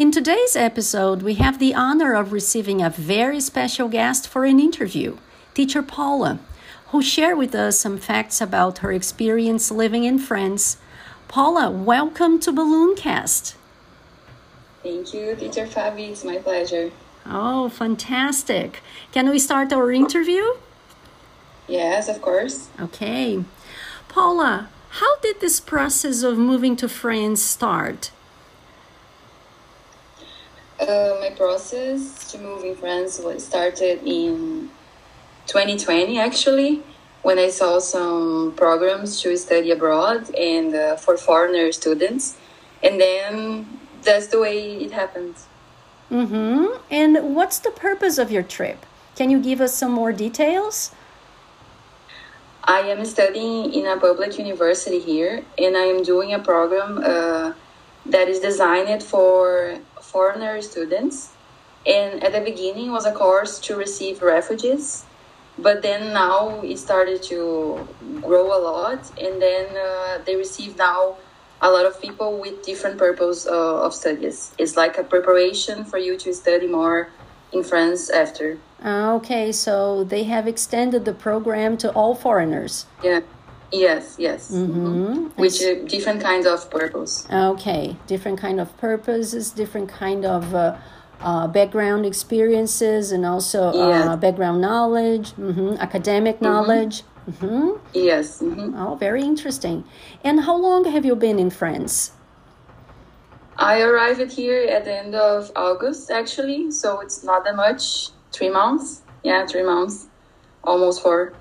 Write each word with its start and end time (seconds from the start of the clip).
In 0.00 0.10
today's 0.10 0.56
episode, 0.56 1.20
we 1.20 1.34
have 1.34 1.58
the 1.58 1.74
honor 1.74 2.14
of 2.14 2.32
receiving 2.32 2.80
a 2.80 2.88
very 2.88 3.38
special 3.38 3.86
guest 3.86 4.26
for 4.26 4.46
an 4.46 4.58
interview, 4.58 5.18
teacher 5.52 5.82
Paula, 5.82 6.38
who 6.86 7.02
shared 7.02 7.36
with 7.36 7.54
us 7.54 7.78
some 7.78 7.98
facts 7.98 8.40
about 8.40 8.78
her 8.78 8.92
experience 8.92 9.70
living 9.70 10.04
in 10.04 10.18
France. 10.18 10.78
Paula, 11.28 11.70
welcome 11.70 12.40
to 12.40 12.50
Ballooncast. 12.50 13.56
Thank 14.82 15.12
you, 15.12 15.36
teacher 15.36 15.66
Fabi. 15.66 16.12
It's 16.12 16.24
my 16.24 16.38
pleasure. 16.38 16.92
Oh, 17.26 17.68
fantastic. 17.68 18.80
Can 19.12 19.28
we 19.28 19.38
start 19.38 19.70
our 19.70 19.92
interview? 19.92 20.54
Yes, 21.68 22.08
of 22.08 22.22
course. 22.22 22.70
Okay. 22.80 23.44
Paula, 24.08 24.70
how 25.02 25.18
did 25.18 25.42
this 25.42 25.60
process 25.60 26.22
of 26.22 26.38
moving 26.38 26.74
to 26.76 26.88
France 26.88 27.42
start? 27.42 28.12
Uh, 30.80 31.16
my 31.20 31.30
process 31.36 32.30
to 32.32 32.38
move 32.38 32.64
in 32.64 32.74
France 32.74 33.18
was 33.18 33.44
started 33.44 34.00
in 34.04 34.70
2020 35.46 36.18
actually 36.18 36.82
when 37.22 37.38
I 37.38 37.50
saw 37.50 37.78
some 37.78 38.54
programs 38.56 39.20
to 39.20 39.36
study 39.36 39.70
abroad 39.70 40.34
and 40.34 40.74
uh, 40.74 40.96
for 40.96 41.16
foreigner 41.16 41.70
students, 41.72 42.38
and 42.82 43.00
then 43.00 43.78
that's 44.02 44.28
the 44.28 44.40
way 44.40 44.76
it 44.76 44.92
happened. 44.92 45.34
Mm-hmm. 46.10 46.78
And 46.90 47.36
what's 47.36 47.58
the 47.58 47.70
purpose 47.70 48.18
of 48.18 48.30
your 48.30 48.42
trip? 48.42 48.86
Can 49.16 49.30
you 49.30 49.38
give 49.38 49.60
us 49.60 49.76
some 49.76 49.92
more 49.92 50.12
details? 50.12 50.92
I 52.64 52.80
am 52.80 53.04
studying 53.04 53.72
in 53.72 53.86
a 53.86 53.98
public 53.98 54.38
university 54.38 54.98
here, 54.98 55.44
and 55.58 55.76
I 55.76 55.82
am 55.82 56.02
doing 56.02 56.32
a 56.32 56.38
program 56.38 56.98
uh, 56.98 57.52
that 58.06 58.28
is 58.28 58.40
designed 58.40 59.02
for 59.02 59.78
foreigner 60.10 60.60
students. 60.60 61.30
And 61.86 62.22
at 62.22 62.32
the 62.32 62.40
beginning 62.40 62.92
was 62.92 63.06
a 63.06 63.12
course 63.12 63.58
to 63.60 63.76
receive 63.76 64.20
refugees, 64.20 65.04
but 65.58 65.80
then 65.82 66.12
now 66.12 66.60
it 66.62 66.78
started 66.78 67.22
to 67.24 67.88
grow 68.20 68.46
a 68.52 68.60
lot, 68.60 69.00
and 69.18 69.40
then 69.40 69.66
uh, 69.76 70.18
they 70.26 70.36
receive 70.36 70.76
now 70.76 71.16
a 71.62 71.70
lot 71.70 71.86
of 71.86 72.00
people 72.00 72.38
with 72.38 72.62
different 72.62 72.98
purpose 72.98 73.46
uh, 73.46 73.84
of 73.86 73.94
studies. 73.94 74.52
It's 74.58 74.76
like 74.76 74.98
a 74.98 75.04
preparation 75.04 75.84
for 75.84 75.98
you 75.98 76.18
to 76.18 76.34
study 76.34 76.66
more 76.66 77.08
in 77.52 77.62
France 77.62 78.10
after. 78.10 78.58
Ah, 78.82 79.12
okay, 79.12 79.52
so 79.52 80.04
they 80.04 80.24
have 80.24 80.46
extended 80.46 81.04
the 81.04 81.12
program 81.12 81.76
to 81.78 81.90
all 81.92 82.14
foreigners. 82.14 82.86
Yeah. 83.02 83.20
Yes, 83.72 84.16
yes. 84.18 84.50
Mm-hmm. 84.50 85.28
Which 85.40 85.62
uh, 85.62 85.74
different 85.86 86.20
kinds 86.22 86.46
of 86.46 86.68
purpose. 86.70 87.26
Okay, 87.30 87.96
different 88.06 88.38
kind 88.40 88.60
of 88.60 88.76
purposes, 88.78 89.50
different 89.50 89.88
kind 89.88 90.24
of 90.24 90.54
uh, 90.54 90.76
uh, 91.20 91.46
background 91.46 92.04
experiences, 92.06 93.12
and 93.12 93.24
also 93.24 93.72
Yes. 93.72 94.08
uh, 94.08 94.16
background 94.16 94.60
knowledge, 94.60 95.30
hmm 95.32 95.74
academic 95.78 96.40
knowledge. 96.42 97.02
hmm 97.40 97.72
Yes. 97.94 98.40
hmm 98.40 98.74
Oh, 98.76 98.96
very 98.96 99.22
interesting. 99.22 99.84
And 100.24 100.40
how 100.40 100.56
long 100.56 100.84
have 100.84 101.04
you 101.04 101.14
been 101.14 101.38
in 101.38 101.50
France? 101.50 102.12
I 103.56 103.82
arrived 103.82 104.32
here 104.32 104.64
at 104.66 104.84
the 104.84 104.94
end 104.94 105.14
of 105.14 105.52
August, 105.54 106.10
actually, 106.10 106.70
so 106.70 107.00
it's 107.00 107.22
not 107.22 107.44
that 107.44 107.56
much. 107.56 108.08
Three 108.32 108.48
months. 108.48 109.02
Yeah, 109.22 109.44
three 109.46 109.62
months. 109.62 110.06
Almost 110.64 111.02
four. 111.02 111.34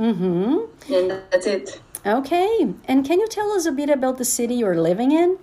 Hmm 0.00 0.56
And 0.90 1.10
that's 1.30 1.46
it. 1.46 1.78
Okay, 2.06 2.72
and 2.88 3.04
can 3.04 3.20
you 3.20 3.28
tell 3.28 3.52
us 3.52 3.66
a 3.66 3.72
bit 3.72 3.90
about 3.90 4.16
the 4.16 4.24
city 4.24 4.54
you're 4.54 4.80
living 4.80 5.12
in? 5.12 5.38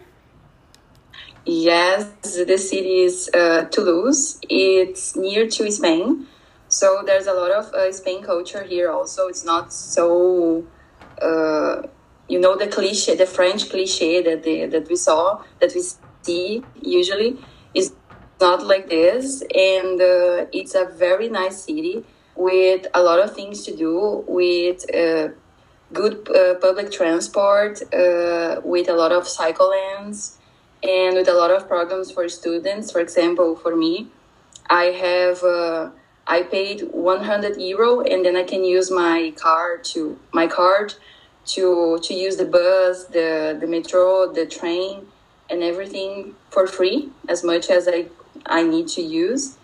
Yes, 1.45 2.08
the 2.23 2.57
city 2.57 3.01
is 3.01 3.29
uh, 3.35 3.66
Toulouse. 3.66 4.40
It's 4.50 5.16
near 5.16 5.47
to 5.47 5.72
Spain. 5.72 6.25
So 6.69 7.03
there's 7.06 7.28
a 7.28 7.34
lot 7.34 7.51
of 7.51 7.72
uh, 7.72 7.91
Spain 7.91 8.23
culture 8.23 8.63
here 8.63 8.90
also. 8.90 9.28
It's 9.28 9.45
not 9.45 9.72
so, 9.72 10.66
uh, 11.22 11.84
you 12.28 12.39
know, 12.39 12.57
the 12.57 12.68
cliche, 12.68 13.16
the 13.16 13.28
French 13.28 13.69
cliche 13.69 14.24
that 14.24 14.41
they, 14.41 14.66
that 14.66 14.89
we 14.89 14.95
saw, 14.95 15.44
that 15.59 15.72
we 15.75 15.84
see 16.24 16.63
usually 16.81 17.38
is 17.75 17.94
not 18.41 18.66
like 18.66 18.89
this. 18.89 19.41
And 19.53 20.01
uh, 20.01 20.47
it's 20.51 20.74
a 20.74 20.85
very 20.85 21.29
nice 21.29 21.66
city 21.66 22.03
with 22.38 22.88
a 22.94 23.02
lot 23.02 23.20
of 23.20 23.36
things 23.36 23.64
to 23.66 23.75
do, 23.75 24.24
with 24.28 24.84
uh, 24.96 25.30
good 25.94 26.30
uh, 26.30 26.56
public 26.56 26.92
transport, 26.92 27.81
uh, 27.94 28.62
with 28.64 28.90
a 28.90 28.94
lot 28.94 29.12
of 29.12 29.28
cycle 29.28 29.72
lanes, 29.72 30.38
and 30.84 31.16
with 31.16 31.28
a 31.28 31.34
lot 31.34 31.52
of 31.52 31.68
programs 31.68 32.12
for 32.12 32.30
students. 32.30 32.92
For 32.92 33.02
example, 33.02 33.56
for 33.56 33.75
me, 33.75 34.08
I 34.70 34.86
have 34.86 35.44
uh, 35.44 35.90
I 36.28 36.44
paid 36.44 36.81
100 36.92 37.59
euro, 37.59 38.02
and 38.02 38.24
then 38.25 38.36
I 38.36 38.44
can 38.44 38.64
use 38.64 38.92
my 38.92 39.34
card 39.36 39.84
to 39.86 40.19
my 40.34 40.48
card 40.48 40.94
to 41.48 42.00
to 42.04 42.14
use 42.14 42.38
the 42.38 42.46
bus, 42.46 43.06
the 43.06 43.58
the 43.59 43.68
metro, 43.68 44.31
the 44.31 44.46
train, 44.46 45.08
and 45.50 45.64
everything 45.64 46.36
for 46.50 46.68
free 46.68 47.09
as 47.28 47.44
much 47.44 47.69
as 47.69 47.88
I 47.88 48.08
I 48.46 48.64
need 48.64 48.88
to 48.90 49.02
use. 49.02 49.58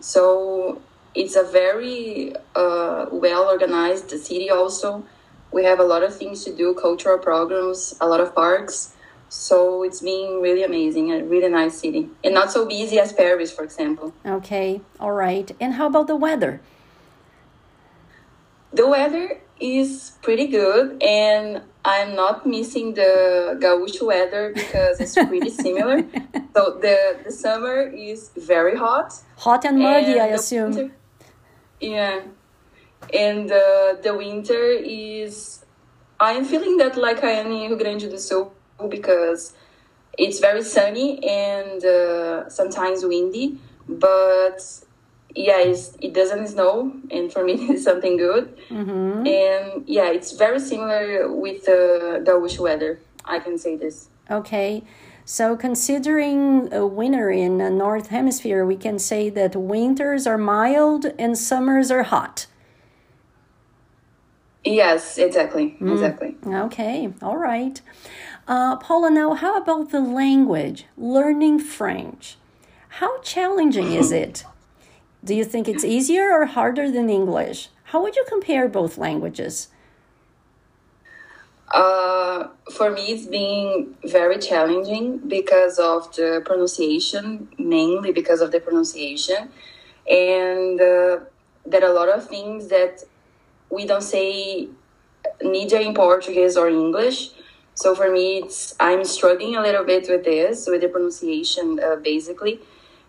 So 0.00 0.80
it's 1.14 1.36
a 1.36 1.44
very 1.44 2.34
uh, 2.56 3.06
well 3.12 3.44
organized 3.44 4.10
city. 4.10 4.50
Also, 4.50 5.04
we 5.52 5.64
have 5.64 5.78
a 5.80 5.84
lot 5.84 6.02
of 6.02 6.14
things 6.16 6.44
to 6.44 6.54
do, 6.54 6.74
cultural 6.74 7.18
programs, 7.18 7.94
a 8.00 8.06
lot 8.06 8.20
of 8.20 8.34
parks. 8.34 8.94
So 9.28 9.82
it's 9.82 10.00
been 10.00 10.40
really 10.40 10.62
amazing, 10.62 11.10
a 11.12 11.24
really 11.24 11.48
nice 11.48 11.78
city, 11.80 12.08
and 12.22 12.34
not 12.34 12.52
so 12.52 12.66
busy 12.66 12.98
as 13.00 13.12
Paris, 13.12 13.50
for 13.50 13.64
example. 13.64 14.12
Okay, 14.24 14.80
all 15.00 15.12
right. 15.12 15.50
And 15.60 15.74
how 15.74 15.86
about 15.88 16.06
the 16.06 16.14
weather? 16.16 16.60
The 18.72 18.86
weather 18.88 19.40
is 19.60 20.12
pretty 20.22 20.46
good, 20.48 21.02
and 21.02 21.62
I'm 21.84 22.14
not 22.14 22.46
missing 22.46 22.94
the 22.94 23.56
gaucho 23.60 24.06
weather 24.06 24.52
because 24.54 25.00
it's 25.00 25.14
pretty 25.14 25.50
similar. 25.64 26.02
So 26.54 26.78
the 26.80 27.18
the 27.24 27.32
summer 27.32 27.82
is 27.82 28.30
very 28.36 28.76
hot. 28.76 29.14
Hot 29.38 29.64
and 29.64 29.78
muggy, 29.78 30.12
and 30.12 30.22
I 30.22 30.26
assume. 30.28 30.70
winter- 30.72 30.94
yeah, 31.84 32.20
and 33.12 33.50
uh, 33.50 33.94
the 34.02 34.14
winter 34.16 34.62
is. 34.84 35.64
I'm 36.20 36.44
feeling 36.44 36.76
that 36.78 36.96
like 36.96 37.22
I 37.24 37.32
am 37.32 37.46
in 37.52 37.70
Rio 37.70 37.76
Grande 37.76 38.08
do 38.08 38.18
Sul 38.18 38.52
because 38.88 39.52
it's 40.16 40.38
very 40.38 40.62
sunny 40.62 41.22
and 41.26 41.84
uh, 41.84 42.48
sometimes 42.48 43.04
windy, 43.04 43.58
but 43.88 44.58
yeah, 45.34 45.58
it's, 45.58 45.96
it 46.00 46.14
doesn't 46.14 46.46
snow, 46.48 46.92
and 47.10 47.32
for 47.32 47.44
me 47.44 47.54
it's 47.70 47.84
something 47.84 48.16
good. 48.16 48.56
hmm 48.68 49.26
And 49.26 49.84
yeah, 49.86 50.10
it's 50.10 50.32
very 50.32 50.60
similar 50.60 51.30
with 51.34 51.64
the 51.66 52.22
Gaucho 52.24 52.62
weather. 52.62 53.00
I 53.24 53.38
can 53.40 53.58
say 53.58 53.76
this. 53.76 54.08
Okay, 54.30 54.84
so 55.24 55.56
considering 55.56 56.72
a 56.72 56.86
winter 56.86 57.30
in 57.30 57.58
the 57.58 57.70
North 57.70 58.08
Hemisphere, 58.08 58.64
we 58.64 58.76
can 58.76 58.98
say 58.98 59.30
that 59.30 59.56
winters 59.56 60.26
are 60.26 60.38
mild 60.38 61.06
and 61.18 61.36
summers 61.36 61.90
are 61.90 62.02
hot. 62.02 62.46
Yes, 64.64 65.18
exactly, 65.18 65.76
exactly. 65.80 66.36
Okay, 66.46 67.12
all 67.20 67.36
right. 67.36 67.80
Uh, 68.48 68.76
Paula, 68.76 69.10
now 69.10 69.34
how 69.34 69.56
about 69.56 69.90
the 69.90 70.00
language? 70.00 70.86
Learning 70.96 71.58
French. 71.58 72.36
How 72.88 73.20
challenging 73.20 73.92
is 73.92 74.12
it? 74.24 74.44
Do 75.22 75.34
you 75.34 75.44
think 75.44 75.68
it's 75.68 75.84
easier 75.84 76.30
or 76.30 76.46
harder 76.46 76.90
than 76.90 77.08
English? 77.08 77.68
How 77.84 78.02
would 78.02 78.16
you 78.16 78.24
compare 78.28 78.68
both 78.68 78.98
languages? 78.98 79.68
Uh, 81.72 82.48
for 82.72 82.90
me, 82.90 83.12
it's 83.12 83.26
been 83.26 83.94
very 84.04 84.38
challenging 84.38 85.18
because 85.18 85.78
of 85.78 86.14
the 86.14 86.42
pronunciation, 86.44 87.48
mainly 87.58 88.12
because 88.12 88.40
of 88.40 88.52
the 88.52 88.60
pronunciation, 88.60 89.48
and 90.08 90.80
uh, 90.80 91.18
there 91.66 91.82
are 91.82 91.90
a 91.90 91.94
lot 91.94 92.08
of 92.08 92.28
things 92.28 92.68
that 92.68 93.02
we 93.70 93.86
don't 93.86 94.02
say 94.02 94.68
neither 95.42 95.78
in 95.78 95.94
Portuguese 95.94 96.56
or 96.56 96.68
English. 96.68 97.30
So 97.74 97.94
for 97.94 98.10
me, 98.10 98.38
it's 98.38 98.74
I'm 98.78 99.04
struggling 99.04 99.56
a 99.56 99.62
little 99.62 99.84
bit 99.84 100.06
with 100.08 100.24
this, 100.24 100.66
with 100.68 100.82
the 100.82 100.88
pronunciation, 100.88 101.80
uh, 101.80 101.96
basically. 101.96 102.60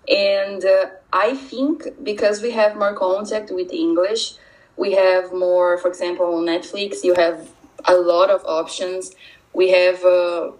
And 0.07 0.63
uh, 0.63 0.87
I 1.11 1.35
think 1.35 1.83
because 2.03 2.41
we 2.41 2.51
have 2.51 2.75
more 2.75 2.93
contact 2.93 3.51
with 3.51 3.71
English, 3.71 4.35
we 4.77 4.93
have 4.93 5.33
more. 5.33 5.77
For 5.77 5.87
example, 5.87 6.35
on 6.35 6.45
Netflix, 6.45 7.03
you 7.03 7.13
have 7.15 7.49
a 7.87 7.95
lot 7.95 8.29
of 8.29 8.43
options. 8.45 9.11
We 9.53 9.69
have 9.71 10.03
uh, 10.03 10.51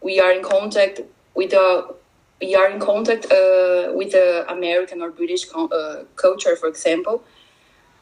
we 0.00 0.20
are 0.20 0.32
in 0.32 0.42
contact 0.42 1.00
with 1.34 1.52
a 1.52 1.94
we 2.40 2.54
are 2.54 2.70
in 2.70 2.80
contact 2.80 3.26
uh, 3.26 3.92
with 3.94 4.12
the 4.12 4.46
American 4.48 5.02
or 5.02 5.10
British 5.10 5.44
uh, 5.54 6.04
culture, 6.16 6.56
for 6.56 6.68
example. 6.68 7.22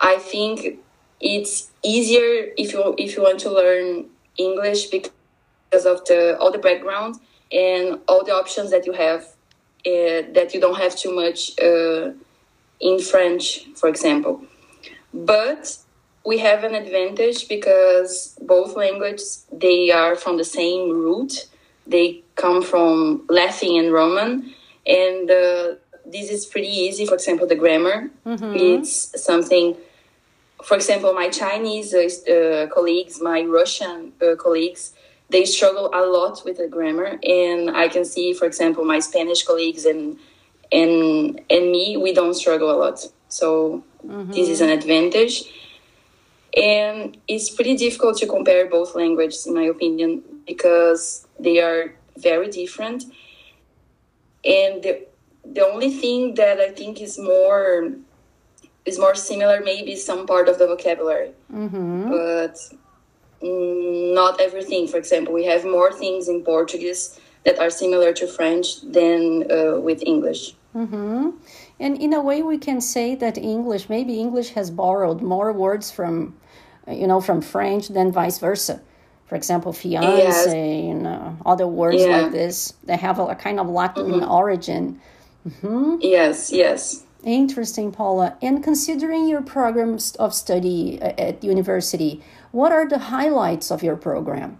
I 0.00 0.16
think 0.16 0.78
it's 1.20 1.70
easier 1.82 2.52
if 2.56 2.72
you 2.72 2.94
if 2.98 3.16
you 3.16 3.22
want 3.22 3.40
to 3.40 3.50
learn 3.50 4.06
English 4.36 4.86
because 4.86 5.84
of 5.84 6.04
the 6.06 6.38
all 6.38 6.52
the 6.52 6.58
background 6.58 7.16
and 7.50 7.98
all 8.06 8.24
the 8.24 8.32
options 8.32 8.70
that 8.70 8.86
you 8.86 8.92
have 8.92 9.22
uh, 9.86 10.22
that 10.34 10.50
you 10.54 10.60
don't 10.60 10.78
have 10.78 10.94
too 10.96 11.14
much 11.14 11.58
uh, 11.60 12.12
in 12.80 13.00
French, 13.00 13.66
for 13.74 13.88
example. 13.88 14.42
But 15.12 15.78
we 16.28 16.36
have 16.36 16.62
an 16.62 16.74
advantage 16.74 17.48
because 17.48 18.38
both 18.42 18.76
languages 18.76 19.46
they 19.50 19.90
are 19.90 20.14
from 20.14 20.36
the 20.36 20.44
same 20.44 20.90
root. 20.90 21.32
They 21.86 22.22
come 22.34 22.60
from 22.62 23.24
Latin 23.30 23.76
and 23.80 23.90
Roman, 23.90 24.30
and 24.86 25.30
uh, 25.30 25.66
this 26.04 26.26
is 26.36 26.44
pretty 26.44 26.74
easy. 26.86 27.06
For 27.06 27.14
example, 27.14 27.46
the 27.46 27.60
grammar 27.64 28.10
mm-hmm. 28.26 28.52
it's 28.54 28.92
something. 29.30 29.76
For 30.68 30.74
example, 30.80 31.14
my 31.22 31.28
Chinese 31.30 31.94
uh, 31.94 32.04
uh 32.34 32.66
colleagues, 32.76 33.14
my 33.22 33.40
Russian 33.58 34.12
uh, 34.20 34.36
colleagues, 34.44 34.82
they 35.34 35.44
struggle 35.56 35.86
a 36.00 36.02
lot 36.16 36.34
with 36.44 36.56
the 36.58 36.68
grammar, 36.76 37.10
and 37.22 37.60
I 37.84 37.86
can 37.94 38.04
see, 38.04 38.26
for 38.34 38.46
example, 38.50 38.84
my 38.84 39.00
Spanish 39.08 39.42
colleagues 39.50 39.84
and 39.92 40.02
and 40.78 41.40
and 41.54 41.64
me, 41.76 41.84
we 42.04 42.10
don't 42.12 42.36
struggle 42.42 42.70
a 42.76 42.78
lot. 42.84 42.98
So 43.28 43.48
mm-hmm. 44.04 44.32
this 44.36 44.48
is 44.54 44.60
an 44.60 44.70
advantage, 44.80 45.36
and 46.58 47.16
it's 47.28 47.50
pretty 47.50 47.76
difficult 47.76 48.18
to 48.18 48.26
compare 48.26 48.68
both 48.68 48.94
languages, 48.96 49.46
in 49.46 49.54
my 49.54 49.64
opinion, 49.64 50.22
because 50.46 51.26
they 51.38 51.60
are 51.60 51.94
very 52.16 52.50
different. 52.50 53.04
And 54.44 54.82
the 54.82 55.06
the 55.44 55.64
only 55.66 55.90
thing 55.90 56.34
that 56.34 56.58
I 56.58 56.70
think 56.70 57.00
is 57.00 57.18
more 57.18 57.92
is 58.84 58.98
more 58.98 59.14
similar, 59.14 59.60
maybe 59.60 59.94
some 59.96 60.26
part 60.26 60.48
of 60.48 60.58
the 60.58 60.66
vocabulary, 60.66 61.32
mm-hmm. 61.52 62.10
but 62.10 62.56
not 63.40 64.40
everything. 64.40 64.88
For 64.88 64.96
example, 64.96 65.32
we 65.32 65.44
have 65.44 65.64
more 65.64 65.92
things 65.92 66.28
in 66.28 66.42
Portuguese 66.42 67.20
that 67.44 67.58
are 67.58 67.70
similar 67.70 68.12
to 68.14 68.26
French 68.26 68.80
than 68.82 69.50
uh, 69.50 69.80
with 69.80 70.02
English. 70.02 70.54
Mm-hmm. 70.74 71.30
And 71.80 72.00
in 72.00 72.12
a 72.12 72.20
way, 72.20 72.42
we 72.42 72.58
can 72.58 72.80
say 72.80 73.14
that 73.16 73.38
English, 73.38 73.88
maybe 73.88 74.18
English 74.18 74.50
has 74.50 74.70
borrowed 74.70 75.22
more 75.22 75.52
words 75.52 75.90
from, 75.90 76.36
you 76.88 77.06
know, 77.06 77.20
from 77.20 77.40
French 77.40 77.88
than 77.88 78.10
vice 78.10 78.38
versa. 78.38 78.80
For 79.26 79.36
example, 79.36 79.72
fiance, 79.72 80.16
yes. 80.18 80.46
you 80.46 80.94
know, 80.94 81.36
other 81.44 81.66
words 81.66 82.02
yeah. 82.02 82.22
like 82.22 82.32
this, 82.32 82.72
they 82.84 82.96
have 82.96 83.18
a, 83.18 83.26
a 83.26 83.34
kind 83.34 83.60
of 83.60 83.68
Latin 83.68 84.06
mm-hmm. 84.06 84.30
origin. 84.30 85.00
Mm-hmm. 85.46 85.96
Yes, 86.00 86.50
yes. 86.50 87.04
Interesting, 87.24 87.92
Paula. 87.92 88.36
And 88.40 88.64
considering 88.64 89.28
your 89.28 89.42
programs 89.42 90.14
of 90.16 90.32
study 90.32 91.00
at 91.02 91.44
university, 91.44 92.22
what 92.52 92.72
are 92.72 92.88
the 92.88 92.98
highlights 92.98 93.70
of 93.70 93.82
your 93.82 93.96
program? 93.96 94.58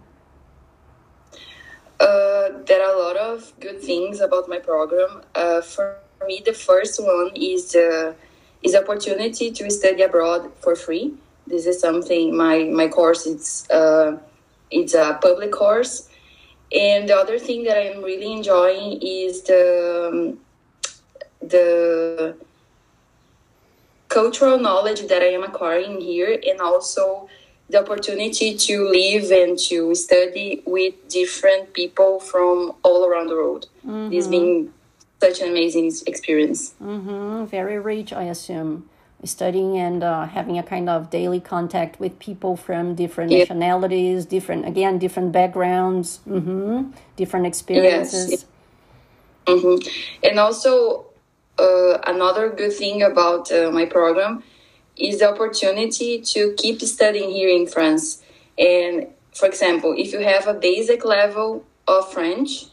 Uh, 1.99 2.49
there 2.65 2.81
are 2.81 2.95
a 2.95 2.99
lot 2.99 3.17
of 3.17 3.51
good 3.59 3.81
things 3.81 4.21
about 4.21 4.47
my 4.47 4.59
program. 4.59 5.23
Uh, 5.35 5.61
for 5.61 5.97
me, 6.29 6.35
the 6.51 6.57
first 6.69 6.95
one 7.15 7.31
is 7.35 7.63
uh, 7.75 8.13
is 8.65 8.73
opportunity 8.83 9.47
to 9.57 9.63
study 9.79 10.01
abroad 10.09 10.41
for 10.63 10.73
free. 10.85 11.05
This 11.51 11.65
is 11.71 11.77
something 11.87 12.23
my 12.45 12.57
my 12.81 12.87
course 12.97 13.21
it's 13.33 13.69
uh, 13.79 14.09
it's 14.79 14.93
a 14.93 15.17
public 15.27 15.51
course, 15.51 15.93
and 16.71 17.09
the 17.09 17.15
other 17.23 17.37
thing 17.47 17.59
that 17.67 17.77
I'm 17.83 17.99
really 18.09 18.31
enjoying 18.39 18.87
is 19.01 19.41
the 19.49 19.63
um, 20.09 20.17
the 21.55 22.35
cultural 24.07 24.57
knowledge 24.67 25.01
that 25.11 25.21
I 25.21 25.31
am 25.37 25.43
acquiring 25.51 25.95
here, 26.01 26.31
and 26.49 26.57
also 26.69 27.29
the 27.69 27.79
opportunity 27.83 28.49
to 28.67 28.73
live 28.99 29.25
and 29.41 29.57
to 29.69 29.93
study 29.93 30.49
with 30.65 30.95
different 31.07 31.73
people 31.79 32.19
from 32.19 32.73
all 32.83 33.01
around 33.07 33.27
the 33.31 33.37
world. 33.41 33.63
Mm-hmm. 33.85 34.09
This 34.09 34.27
being 34.27 34.73
such 35.19 35.41
an 35.41 35.49
amazing 35.49 35.91
experience. 36.07 36.73
Mm-hmm. 36.81 37.45
Very 37.45 37.79
rich, 37.79 38.13
I 38.13 38.23
assume. 38.23 38.89
Studying 39.23 39.77
and 39.77 40.01
uh, 40.01 40.25
having 40.27 40.57
a 40.57 40.63
kind 40.63 40.89
of 40.89 41.09
daily 41.09 41.41
contact 41.41 41.99
with 41.99 42.19
people 42.19 42.55
from 42.55 42.95
different 42.95 43.31
yeah. 43.31 43.39
nationalities, 43.39 44.25
different, 44.25 44.65
again, 44.65 44.97
different 44.97 45.33
backgrounds, 45.33 46.19
mm-hmm. 46.27 46.91
different 47.17 47.45
experiences. 47.45 48.31
Yes. 48.31 48.45
Mm-hmm. 49.45 49.87
And 50.23 50.39
also, 50.39 51.07
uh, 51.57 51.97
another 52.07 52.49
good 52.49 52.71
thing 52.71 53.03
about 53.03 53.51
uh, 53.51 53.69
my 53.71 53.85
program 53.85 54.43
is 54.95 55.19
the 55.19 55.29
opportunity 55.29 56.21
to 56.21 56.53
keep 56.57 56.79
studying 56.81 57.29
here 57.29 57.49
in 57.49 57.67
France. 57.67 58.21
And 58.57 59.07
for 59.33 59.47
example, 59.47 59.93
if 59.97 60.13
you 60.13 60.19
have 60.19 60.47
a 60.47 60.53
basic 60.53 61.03
level 61.03 61.65
of 61.87 62.11
French, 62.13 62.65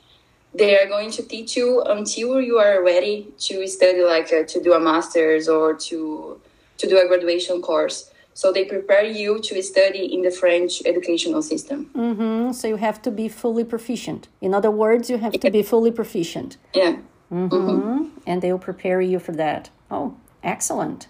they 0.56 0.78
are 0.78 0.86
going 0.86 1.10
to 1.12 1.22
teach 1.22 1.56
you 1.56 1.82
until 1.82 2.40
you 2.40 2.58
are 2.58 2.82
ready 2.82 3.32
to 3.38 3.66
study, 3.66 4.02
like 4.02 4.32
uh, 4.32 4.44
to 4.44 4.62
do 4.62 4.72
a 4.72 4.80
master's 4.80 5.48
or 5.48 5.74
to 5.74 6.40
to 6.78 6.88
do 6.88 6.98
a 6.98 7.06
graduation 7.08 7.62
course. 7.62 8.10
So 8.34 8.52
they 8.52 8.66
prepare 8.66 9.04
you 9.04 9.40
to 9.40 9.62
study 9.62 10.12
in 10.12 10.20
the 10.20 10.30
French 10.30 10.82
educational 10.84 11.40
system. 11.40 11.90
Mm-hmm. 11.94 12.52
So 12.52 12.68
you 12.68 12.76
have 12.76 13.00
to 13.02 13.10
be 13.10 13.28
fully 13.28 13.64
proficient. 13.64 14.28
In 14.42 14.52
other 14.52 14.70
words, 14.70 15.08
you 15.08 15.16
have 15.16 15.32
to 15.40 15.50
be 15.50 15.62
fully 15.62 15.90
proficient. 15.90 16.58
Yeah. 16.74 16.96
Mm-hmm. 17.32 17.54
Mm-hmm. 17.54 18.08
And 18.26 18.42
they 18.42 18.52
will 18.52 18.58
prepare 18.58 19.00
you 19.00 19.18
for 19.18 19.32
that. 19.32 19.70
Oh, 19.90 20.16
excellent. 20.42 21.08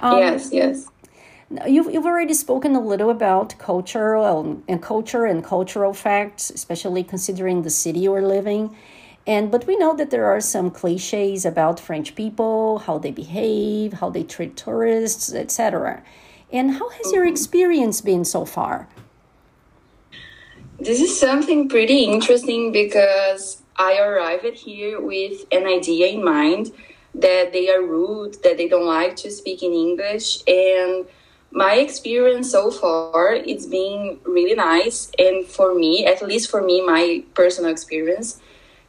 Um, 0.00 0.18
yes, 0.18 0.50
yes. 0.52 0.88
You've, 1.66 1.92
you've 1.92 2.06
already 2.06 2.34
spoken 2.34 2.74
a 2.74 2.80
little 2.80 3.10
about 3.10 3.58
culture 3.58 4.16
and 4.16 4.82
culture 4.82 5.24
and 5.24 5.44
cultural 5.44 5.92
facts, 5.92 6.50
especially 6.50 7.04
considering 7.04 7.62
the 7.62 7.70
city 7.70 8.00
you're 8.00 8.22
living. 8.22 8.76
And 9.26 9.50
but 9.50 9.66
we 9.66 9.76
know 9.76 9.94
that 9.96 10.10
there 10.10 10.26
are 10.26 10.40
some 10.40 10.70
cliches 10.70 11.44
about 11.44 11.80
French 11.80 12.14
people, 12.14 12.80
how 12.80 12.98
they 12.98 13.10
behave, 13.10 13.94
how 13.94 14.10
they 14.10 14.22
treat 14.22 14.56
tourists, 14.56 15.32
etc. 15.32 16.02
And 16.52 16.72
how 16.72 16.88
has 16.90 17.12
your 17.12 17.24
mm-hmm. 17.24 17.32
experience 17.32 18.00
been 18.00 18.24
so 18.24 18.44
far? 18.44 18.88
This 20.78 21.00
is 21.00 21.18
something 21.18 21.68
pretty 21.68 22.04
interesting 22.04 22.72
because 22.72 23.62
I 23.76 23.98
arrived 23.98 24.56
here 24.56 25.00
with 25.00 25.46
an 25.52 25.66
idea 25.66 26.08
in 26.08 26.24
mind 26.24 26.72
that 27.14 27.52
they 27.52 27.70
are 27.70 27.80
rude, 27.80 28.42
that 28.42 28.56
they 28.56 28.68
don't 28.68 28.86
like 28.86 29.16
to 29.16 29.30
speak 29.30 29.62
in 29.62 29.72
English. 29.72 30.42
And 30.46 31.06
my 31.54 31.74
experience 31.76 32.50
so 32.50 32.70
far, 32.70 33.32
it's 33.32 33.64
been 33.64 34.18
really 34.24 34.56
nice. 34.56 35.10
And 35.18 35.46
for 35.46 35.74
me, 35.74 36.04
at 36.04 36.20
least 36.20 36.50
for 36.50 36.60
me, 36.60 36.84
my 36.84 37.22
personal 37.34 37.70
experience, 37.70 38.40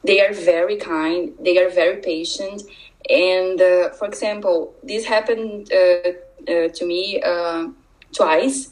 they 0.04 0.20
are 0.20 0.34
very 0.34 0.76
kind, 0.76 1.34
they 1.40 1.64
are 1.64 1.70
very 1.70 2.02
patient. 2.02 2.64
And 3.08 3.62
uh, 3.62 3.92
for 3.92 4.08
example, 4.08 4.74
this 4.82 5.06
happened 5.06 5.72
uh, 5.72 6.10
uh, 6.52 6.68
to 6.70 6.86
me 6.86 7.22
uh, 7.22 7.68
twice 8.12 8.72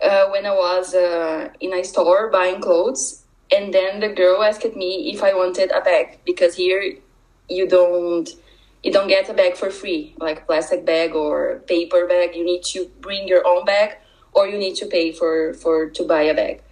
uh, 0.00 0.28
when 0.28 0.46
I 0.46 0.54
was 0.54 0.94
uh, 0.94 1.48
in 1.60 1.74
a 1.74 1.82
store 1.82 2.30
buying 2.30 2.60
clothes. 2.60 3.24
And 3.50 3.74
then 3.74 3.98
the 3.98 4.08
girl 4.08 4.42
asked 4.42 4.76
me 4.76 5.10
if 5.12 5.22
I 5.22 5.34
wanted 5.34 5.72
a 5.72 5.80
bag 5.80 6.20
because 6.24 6.54
here 6.54 6.94
you 7.48 7.68
don't 7.68 8.28
you 8.82 8.92
don't 8.92 9.08
get 9.08 9.28
a 9.28 9.34
bag 9.34 9.56
for 9.56 9.70
free, 9.70 10.14
like 10.18 10.46
plastic 10.46 10.84
bag 10.84 11.14
or 11.14 11.60
paper 11.66 12.06
bag. 12.06 12.34
You 12.34 12.44
need 12.44 12.64
to 12.64 12.90
bring 13.00 13.28
your 13.28 13.46
own 13.46 13.64
bag, 13.64 13.96
or 14.32 14.48
you 14.48 14.58
need 14.58 14.74
to 14.76 14.86
pay 14.86 15.12
for 15.12 15.54
for 15.54 15.88
to 15.90 16.04
buy 16.04 16.22
a 16.22 16.34
bag. 16.34 16.62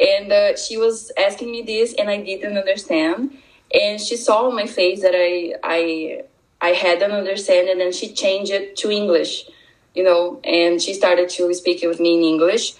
And 0.00 0.32
uh, 0.32 0.56
she 0.56 0.76
was 0.76 1.10
asking 1.18 1.50
me 1.50 1.62
this, 1.62 1.94
and 1.94 2.08
I 2.08 2.18
didn't 2.22 2.56
understand. 2.56 3.36
And 3.74 4.00
she 4.00 4.16
saw 4.16 4.46
on 4.48 4.54
my 4.54 4.66
face 4.66 5.02
that 5.02 5.14
I 5.14 5.54
I 5.64 6.22
I 6.60 6.70
hadn't 6.70 7.10
understand, 7.10 7.68
and 7.68 7.80
then 7.80 7.92
she 7.92 8.12
changed 8.12 8.52
it 8.52 8.76
to 8.76 8.90
English, 8.90 9.48
you 9.94 10.04
know. 10.04 10.40
And 10.44 10.80
she 10.80 10.94
started 10.94 11.28
to 11.30 11.52
speak 11.54 11.82
with 11.82 11.98
me 11.98 12.14
in 12.18 12.22
English, 12.22 12.74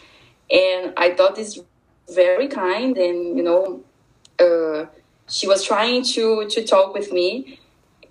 and 0.51 0.93
I 0.97 1.15
thought 1.15 1.35
this 1.35 1.59
very 2.09 2.47
kind, 2.47 2.97
and 2.97 3.37
you 3.37 3.43
know, 3.43 3.83
uh, 4.39 4.87
she 5.29 5.49
was 5.49 5.65
trying 5.65 6.05
to 6.15 6.47
to 6.49 6.65
talk 6.65 6.95
with 6.95 7.13
me 7.13 7.59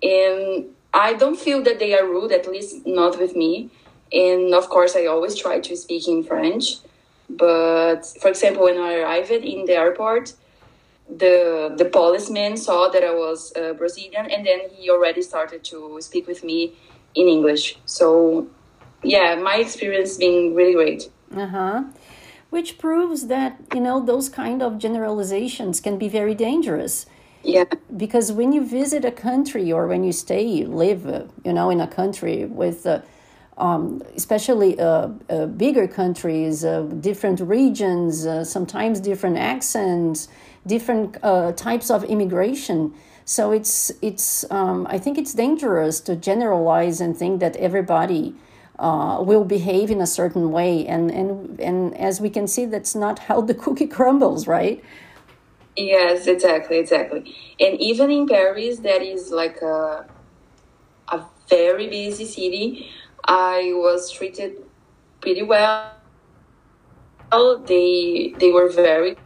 and 0.02 0.66
I 0.94 1.14
don't 1.14 1.38
feel 1.38 1.62
that 1.62 1.78
they 1.78 1.98
are 1.98 2.06
rude, 2.06 2.32
at 2.32 2.46
least 2.46 2.86
not 2.86 3.18
with 3.18 3.36
me. 3.36 3.70
And 4.12 4.54
of 4.54 4.68
course, 4.68 4.96
I 4.96 5.06
always 5.06 5.34
try 5.36 5.60
to 5.60 5.76
speak 5.76 6.08
in 6.08 6.22
French. 6.22 6.76
But 7.28 8.06
for 8.20 8.28
example, 8.28 8.64
when 8.64 8.78
I 8.78 8.94
arrived 9.00 9.30
in 9.30 9.66
the 9.66 9.74
airport, 9.74 10.34
the 11.08 11.74
the 11.76 11.84
policeman 11.84 12.56
saw 12.56 12.88
that 12.88 13.02
I 13.02 13.14
was 13.14 13.52
uh, 13.54 13.74
Brazilian, 13.74 14.30
and 14.30 14.46
then 14.46 14.60
he 14.74 14.90
already 14.90 15.22
started 15.22 15.62
to 15.64 15.98
speak 16.00 16.26
with 16.26 16.42
me 16.42 16.74
in 17.14 17.28
English. 17.28 17.78
So, 17.84 18.46
yeah, 19.02 19.34
my 19.36 19.56
experience 19.56 20.16
being 20.16 20.54
really 20.54 20.74
great. 20.74 21.10
Uh 21.34 21.46
huh. 21.46 21.84
Which 22.50 22.78
proves 22.78 23.26
that 23.26 23.60
you 23.74 23.80
know 23.80 24.00
those 24.00 24.30
kind 24.30 24.62
of 24.62 24.78
generalizations 24.78 25.80
can 25.80 25.98
be 25.98 26.08
very 26.08 26.34
dangerous 26.34 27.04
yeah. 27.42 27.64
Because 27.96 28.32
when 28.32 28.52
you 28.52 28.64
visit 28.64 29.04
a 29.04 29.10
country 29.12 29.72
or 29.72 29.86
when 29.86 30.04
you 30.04 30.12
stay, 30.12 30.42
you 30.44 30.66
live, 30.66 31.06
uh, 31.06 31.24
you 31.44 31.52
know, 31.52 31.70
in 31.70 31.80
a 31.80 31.86
country 31.88 32.44
with 32.46 32.86
uh, 32.86 33.00
um, 33.56 34.02
especially 34.16 34.78
uh, 34.80 35.08
uh, 35.30 35.46
bigger 35.46 35.88
countries, 35.88 36.64
uh, 36.64 36.82
different 36.82 37.40
regions, 37.40 38.26
uh, 38.26 38.44
sometimes 38.44 39.00
different 39.00 39.38
accents, 39.38 40.28
different 40.66 41.16
types 41.56 41.90
of 41.90 42.04
immigration. 42.04 42.94
So 43.24 43.52
it's 43.52 43.92
it's 44.02 44.50
um, 44.50 44.86
I 44.90 44.98
think 44.98 45.18
it's 45.18 45.34
dangerous 45.34 46.00
to 46.02 46.16
generalize 46.16 47.00
and 47.00 47.16
think 47.16 47.40
that 47.40 47.56
everybody 47.56 48.34
uh, 48.78 49.18
will 49.20 49.44
behave 49.44 49.90
in 49.90 50.00
a 50.00 50.06
certain 50.06 50.50
way, 50.52 50.86
and 50.86 51.10
and 51.10 51.60
and 51.60 51.96
as 51.98 52.20
we 52.20 52.30
can 52.30 52.46
see, 52.46 52.64
that's 52.64 52.94
not 52.94 53.18
how 53.20 53.40
the 53.40 53.54
cookie 53.64 53.86
crumbles, 53.86 54.46
right? 54.46 54.82
Yes, 55.78 56.26
exactly, 56.26 56.78
exactly. 56.78 57.32
And 57.60 57.80
even 57.80 58.10
in 58.10 58.26
Paris, 58.26 58.80
that 58.80 59.00
is 59.00 59.30
like 59.30 59.62
a 59.62 60.06
a 61.08 61.24
very 61.48 61.88
busy 61.88 62.24
city. 62.24 62.90
I 63.24 63.70
was 63.74 64.10
treated 64.10 64.56
pretty 65.20 65.44
well. 65.44 65.94
They 67.64 68.34
they 68.38 68.50
were 68.50 68.68
very 68.68 69.16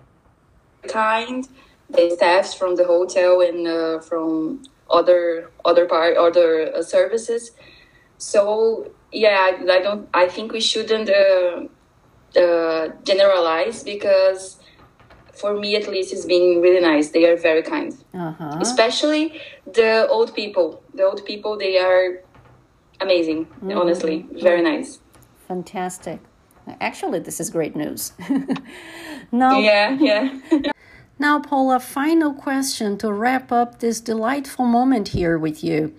kind. 0.88 1.48
The 1.88 2.10
staffs 2.10 2.52
from 2.52 2.76
the 2.76 2.84
hotel 2.84 3.40
and 3.40 3.66
uh, 3.66 4.00
from 4.00 4.62
other 4.90 5.50
other 5.64 5.86
part 5.86 6.18
other 6.18 6.70
uh, 6.76 6.82
services. 6.82 7.52
So 8.18 8.90
yeah, 9.10 9.52
I, 9.52 9.72
I, 9.72 9.80
don't. 9.80 10.06
I 10.12 10.28
think 10.28 10.52
we 10.52 10.60
shouldn't 10.60 11.08
uh, 11.08 11.64
uh, 12.38 12.88
generalize 13.04 13.82
because 13.82 14.61
for 15.32 15.58
me 15.58 15.76
at 15.76 15.88
least 15.88 16.12
it's 16.12 16.24
been 16.26 16.60
really 16.60 16.80
nice. 16.80 17.10
They 17.10 17.28
are 17.28 17.36
very 17.36 17.62
kind, 17.62 17.92
uh-huh. 18.14 18.58
especially 18.60 19.40
the 19.66 20.06
old 20.08 20.34
people. 20.34 20.82
The 20.94 21.04
old 21.04 21.24
people 21.24 21.56
they 21.56 21.78
are 21.78 22.22
amazing. 23.00 23.46
Mm-hmm. 23.46 23.72
Honestly, 23.72 24.26
very 24.32 24.62
nice. 24.62 25.00
Fantastic. 25.48 26.20
Actually, 26.80 27.18
this 27.18 27.40
is 27.40 27.50
great 27.50 27.74
news. 27.74 28.12
now, 29.32 29.58
yeah, 29.58 29.96
yeah. 30.00 30.38
now, 31.18 31.40
Paula, 31.40 31.80
final 31.80 32.32
question 32.32 32.96
to 32.98 33.12
wrap 33.12 33.50
up 33.50 33.80
this 33.80 34.00
delightful 34.00 34.66
moment 34.66 35.08
here 35.08 35.36
with 35.36 35.64
you. 35.64 35.92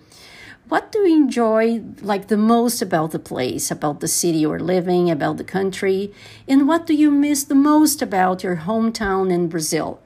What 0.68 0.90
do 0.92 1.00
you 1.00 1.16
enjoy 1.16 1.82
like 2.00 2.28
the 2.28 2.38
most 2.38 2.80
about 2.80 3.10
the 3.10 3.18
place, 3.18 3.70
about 3.70 4.00
the 4.00 4.08
city 4.08 4.38
you're 4.38 4.60
living, 4.60 5.10
about 5.10 5.36
the 5.36 5.44
country, 5.44 6.12
and 6.48 6.66
what 6.66 6.86
do 6.86 6.94
you 6.94 7.10
miss 7.10 7.44
the 7.44 7.54
most 7.54 8.00
about 8.00 8.42
your 8.42 8.56
hometown 8.56 9.30
in 9.30 9.48
Brazil? 9.48 10.00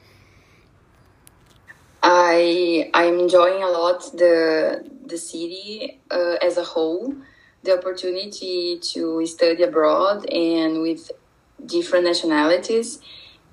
I 2.02 2.90
I'm 2.92 3.20
enjoying 3.20 3.62
a 3.62 3.68
lot 3.68 4.00
the 4.16 4.84
the 5.06 5.18
city 5.18 6.00
uh, 6.10 6.36
as 6.42 6.56
a 6.56 6.64
whole, 6.64 7.14
the 7.62 7.78
opportunity 7.78 8.78
to 8.92 9.24
study 9.26 9.62
abroad 9.62 10.28
and 10.30 10.82
with 10.82 11.10
different 11.64 12.04
nationalities, 12.04 12.98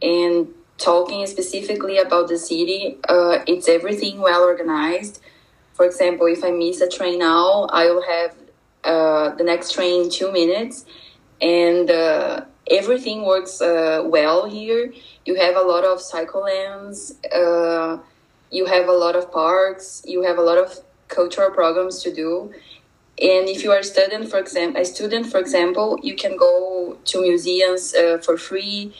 and 0.01 0.47
talking 0.77 1.25
specifically 1.27 1.97
about 1.97 2.27
the 2.27 2.37
city. 2.37 2.97
Uh, 3.07 3.39
it's 3.47 3.69
everything 3.69 4.21
well 4.21 4.43
organized. 4.43 5.21
For 5.75 5.85
example, 5.85 6.27
if 6.27 6.43
I 6.43 6.51
miss 6.51 6.81
a 6.81 6.89
train 6.89 7.19
now, 7.19 7.67
I 7.71 7.83
will 7.91 8.03
have 8.15 8.31
uh, 8.83 9.35
the 9.35 9.43
next 9.43 9.73
train 9.73 10.05
in 10.05 10.09
two 10.09 10.31
minutes, 10.31 10.85
and 11.41 11.91
uh, 11.91 12.45
everything 12.69 13.25
works 13.25 13.61
uh, 13.61 14.01
well 14.05 14.49
here. 14.49 14.93
You 15.25 15.35
have 15.35 15.55
a 15.55 15.61
lot 15.61 15.83
of 15.83 16.01
cycle 16.01 16.43
lanes 16.45 17.13
uh, 17.33 17.97
you 18.51 18.65
have 18.65 18.87
a 18.87 18.93
lot 18.93 19.15
of 19.15 19.31
parks, 19.31 20.01
you 20.05 20.23
have 20.23 20.37
a 20.37 20.41
lot 20.41 20.57
of 20.57 20.79
cultural 21.07 21.51
programs 21.51 22.01
to 22.03 22.13
do. 22.13 22.51
And 23.19 23.47
if 23.47 23.63
you 23.63 23.71
are 23.71 23.79
a 23.79 23.83
student, 23.83 24.29
for 24.29 24.39
example, 24.39 24.81
a 24.81 24.85
student, 24.85 25.27
for 25.27 25.39
example, 25.39 25.99
you 26.03 26.15
can 26.15 26.37
go 26.37 26.97
to 27.05 27.21
museums 27.21 27.93
uh, 27.93 28.17
for 28.19 28.37
free. 28.37 28.93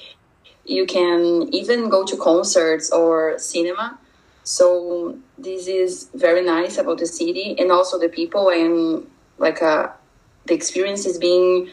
You 0.66 0.86
can 0.86 1.54
even 1.54 1.90
go 1.90 2.06
to 2.06 2.16
concerts 2.18 2.92
or 2.92 3.38
cinema. 3.38 4.00
So 4.46 5.18
this 5.40 5.68
is 5.68 6.10
very 6.14 6.44
nice 6.44 6.78
about 6.78 7.00
the 7.00 7.08
city 7.08 7.56
and 7.58 7.72
also 7.72 7.98
the 8.00 8.10
people 8.10 8.50
and 8.50 9.06
like 9.40 9.62
uh, 9.62 9.90
the 10.46 10.54
experience 10.54 11.06
is 11.08 11.18
being 11.18 11.70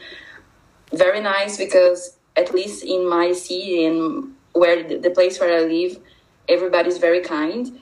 very 0.91 1.21
nice 1.21 1.55
because 1.55 2.17
at 2.35 2.51
least 2.51 2.83
in 2.83 3.07
my 3.07 3.31
city 3.31 3.85
and 3.85 4.33
where 4.53 4.83
the 4.83 5.11
place 5.11 5.39
where 5.39 5.55
I 5.55 5.61
live, 5.61 5.99
everybody's 6.49 6.97
very 6.97 7.21
kind. 7.21 7.79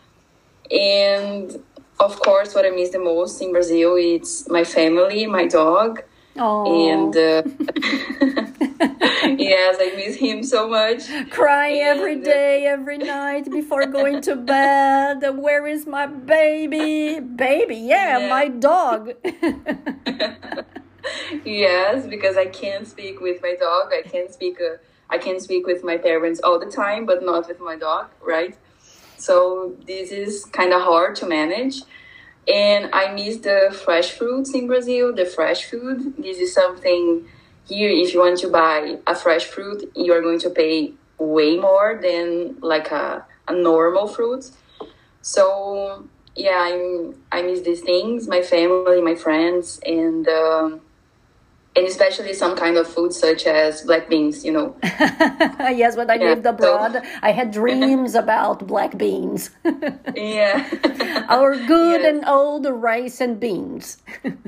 And 0.69 1.63
of 2.01 2.19
course, 2.19 2.53
what 2.53 2.65
I 2.65 2.69
miss 2.71 2.89
the 2.89 2.99
most 2.99 3.41
in 3.41 3.53
Brazil 3.53 3.95
is 3.95 4.45
my 4.49 4.65
family, 4.65 5.25
my 5.25 5.47
dog. 5.47 6.03
Aww. 6.35 6.67
And 6.91 7.13
uh, 7.15 8.40
yes, 9.41 9.77
I 9.79 9.95
miss 9.95 10.15
him 10.15 10.43
so 10.43 10.69
much. 10.69 11.03
Cry 11.29 11.67
and, 11.67 11.99
every 11.99 12.21
uh, 12.21 12.73
every 12.73 12.97
night 12.97 13.49
before 13.49 13.85
going 13.85 14.21
to 14.21 14.35
bed. 14.35 15.37
Where 15.37 15.67
is 15.67 15.87
my 15.87 16.07
baby? 16.07 17.19
Baby, 17.19 17.77
yeah, 17.77 18.19
yeah. 18.19 18.29
my 18.29 18.47
dog. 18.47 19.13
yes, 21.45 22.07
because 22.07 22.37
I 22.37 22.45
can't 22.45 22.87
speak 22.87 23.19
with 23.19 23.41
my 23.41 23.55
dog. 23.59 23.91
I 23.93 24.07
can't 24.07 24.31
speak. 24.31 24.59
Uh, 24.61 24.77
I 25.09 25.17
can 25.17 25.39
speak 25.39 25.67
with 25.67 25.83
my 25.83 25.97
parents 25.97 26.39
all 26.43 26.57
the 26.57 26.71
time, 26.71 27.05
but 27.05 27.23
not 27.23 27.47
with 27.47 27.59
my 27.59 27.75
dog, 27.75 28.07
right? 28.25 28.55
So 29.17 29.75
this 29.85 30.11
is 30.11 30.45
kind 30.45 30.73
of 30.73 30.81
hard 30.81 31.15
to 31.17 31.27
manage. 31.27 31.81
And 32.47 32.89
I 32.93 33.13
miss 33.13 33.37
the 33.37 33.77
fresh 33.85 34.11
fruits 34.11 34.53
in 34.53 34.67
Brazil, 34.67 35.13
the 35.13 35.25
fresh 35.25 35.65
food. 35.65 36.15
This 36.17 36.37
is 36.37 36.53
something 36.53 37.27
here, 37.67 37.89
if 37.89 38.13
you 38.13 38.19
want 38.19 38.39
to 38.39 38.49
buy 38.49 38.97
a 39.07 39.15
fresh 39.15 39.45
fruit, 39.45 39.91
you 39.95 40.13
are 40.13 40.21
going 40.21 40.39
to 40.39 40.49
pay 40.49 40.93
way 41.17 41.57
more 41.57 41.99
than 42.01 42.59
like 42.61 42.91
a, 42.91 43.25
a 43.47 43.53
normal 43.53 44.07
fruit. 44.07 44.49
So 45.21 46.07
yeah, 46.35 46.57
I'm, 46.59 47.15
I 47.31 47.41
miss 47.41 47.61
these 47.61 47.81
things, 47.81 48.27
my 48.27 48.41
family, 48.41 49.01
my 49.01 49.15
friends, 49.15 49.79
and 49.85 50.27
um, 50.27 50.81
and 51.75 51.87
especially 51.87 52.33
some 52.33 52.55
kind 52.55 52.77
of 52.77 52.85
food 52.87 53.13
such 53.13 53.45
as 53.45 53.83
black 53.83 54.09
beans 54.09 54.43
you 54.43 54.51
know. 54.51 54.75
Yes 55.81 55.95
when 55.95 56.09
i 56.09 56.15
yeah, 56.15 56.29
lived 56.31 56.45
abroad 56.45 56.93
so, 56.93 57.01
i 57.21 57.31
had 57.31 57.51
dreams 57.51 58.15
about 58.15 58.67
black 58.67 58.97
beans. 58.97 59.49
Yeah. 60.15 60.67
Our 61.29 61.55
good 61.55 62.01
yes. 62.01 62.13
and 62.13 62.25
old 62.25 62.65
rice 62.65 63.21
and 63.21 63.39
beans. 63.39 63.97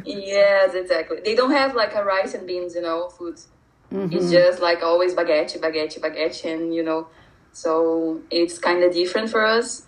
Yes 0.04 0.74
exactly. 0.74 1.20
They 1.24 1.36
don't 1.36 1.52
have 1.52 1.76
like 1.76 1.96
a 1.96 2.04
rice 2.04 2.34
and 2.34 2.46
beans 2.46 2.76
you 2.76 2.82
know 2.82 3.10
foods. 3.10 3.48
Mm-hmm. 3.92 4.16
it's 4.16 4.32
just 4.32 4.60
like 4.60 4.82
always 4.82 5.14
baguette 5.14 5.60
baguette 5.60 6.00
baguette 6.02 6.44
and 6.52 6.74
you 6.74 6.82
know 6.82 7.08
so 7.52 8.20
it's 8.32 8.58
kind 8.58 8.84
of 8.84 8.94
different 8.94 9.30
for 9.30 9.46
us. 9.46 9.84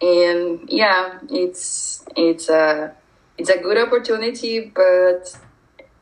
And 0.00 0.68
yeah 0.68 1.18
it's 1.28 2.04
it's 2.16 2.48
a 2.48 2.94
it's 3.36 3.50
a 3.50 3.58
good 3.58 3.78
opportunity 3.78 4.72
but 4.74 5.36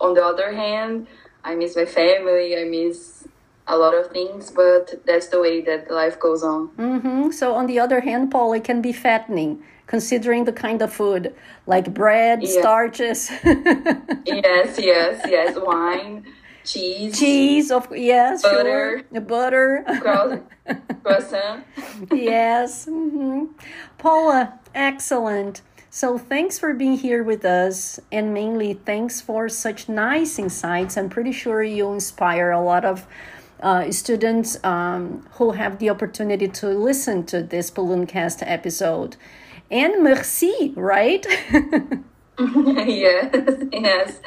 on 0.00 0.14
the 0.14 0.24
other 0.24 0.52
hand, 0.52 1.06
I 1.44 1.54
miss 1.54 1.76
my 1.76 1.84
family. 1.84 2.56
I 2.56 2.64
miss 2.64 3.26
a 3.66 3.76
lot 3.76 3.94
of 3.94 4.10
things, 4.10 4.50
but 4.50 5.04
that's 5.06 5.28
the 5.28 5.40
way 5.40 5.60
that 5.62 5.90
life 5.90 6.18
goes 6.18 6.42
on. 6.42 6.68
Mm-hmm. 6.76 7.30
So, 7.30 7.54
on 7.54 7.66
the 7.66 7.78
other 7.78 8.00
hand, 8.00 8.30
Paul, 8.30 8.52
it 8.52 8.64
can 8.64 8.80
be 8.82 8.92
fattening 8.92 9.62
considering 9.86 10.44
the 10.44 10.52
kind 10.52 10.80
of 10.82 10.92
food 10.92 11.34
like 11.66 11.92
bread, 11.92 12.42
yes. 12.42 12.56
starches. 12.58 13.30
yes, 14.24 14.78
yes, 14.78 15.26
yes. 15.28 15.58
Wine, 15.58 16.24
cheese. 16.64 17.18
Cheese, 17.18 17.70
of 17.72 17.94
yes, 17.94 18.42
butter, 18.42 19.04
sure. 19.12 19.20
butter, 19.20 19.84
croissant. 21.02 21.66
yes, 22.12 22.86
mm-hmm. 22.86 23.46
Paula, 23.98 24.58
excellent. 24.74 25.62
So, 25.92 26.18
thanks 26.18 26.56
for 26.56 26.72
being 26.72 26.98
here 26.98 27.24
with 27.24 27.44
us, 27.44 27.98
and 28.12 28.32
mainly 28.32 28.74
thanks 28.74 29.20
for 29.20 29.48
such 29.48 29.88
nice 29.88 30.38
insights. 30.38 30.96
I'm 30.96 31.08
pretty 31.08 31.32
sure 31.32 31.64
you 31.64 31.92
inspire 31.92 32.52
a 32.52 32.62
lot 32.62 32.84
of 32.84 33.08
uh, 33.60 33.90
students 33.90 34.62
um, 34.62 35.26
who 35.32 35.50
have 35.50 35.80
the 35.80 35.90
opportunity 35.90 36.46
to 36.46 36.68
listen 36.68 37.26
to 37.26 37.42
this 37.42 37.72
Ballooncast 37.72 38.44
episode. 38.46 39.16
And 39.68 40.04
merci, 40.04 40.72
right? 40.76 41.26
yes, 42.38 43.64
yes. 43.72 44.20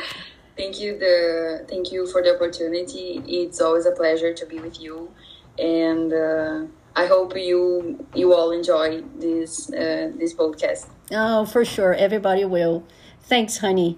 Thank 0.57 0.81
you. 0.81 0.99
The 0.99 1.65
thank 1.69 1.93
you 1.93 2.05
for 2.07 2.21
the 2.21 2.35
opportunity. 2.35 3.23
It's 3.25 3.61
always 3.61 3.85
a 3.85 3.91
pleasure 3.91 4.33
to 4.33 4.45
be 4.45 4.59
with 4.59 4.81
you, 4.81 5.11
and. 5.57 6.11
Uh, 6.11 6.65
I 6.95 7.07
hope 7.07 7.35
you 7.35 8.05
you 8.13 8.33
all 8.33 8.51
enjoy 8.51 9.01
this 9.17 9.69
uh, 9.73 10.11
this 10.17 10.33
podcast. 10.33 10.87
Oh, 11.11 11.45
for 11.45 11.65
sure, 11.65 11.93
everybody 11.93 12.45
will. 12.45 12.83
Thanks, 13.21 13.57
honey. 13.57 13.97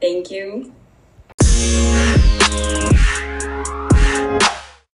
Thank 0.00 0.30
you. 0.30 0.72